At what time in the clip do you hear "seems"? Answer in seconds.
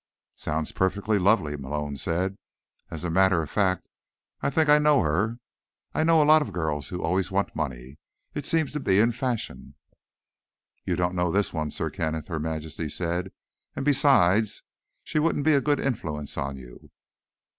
8.47-8.73